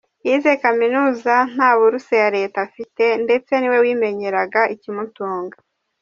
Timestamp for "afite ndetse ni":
2.67-3.67